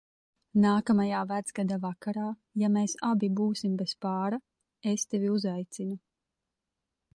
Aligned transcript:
Nākamajā 0.61 1.19
Vecgada 1.31 1.77
vakarā, 1.83 2.23
ja 2.63 2.71
mēs 2.79 2.97
abi 3.11 3.31
būsim 3.41 3.77
bez 3.83 3.95
pāra, 4.07 4.41
es 4.95 5.07
tevi 5.15 5.33
uzaicinu. 5.37 6.03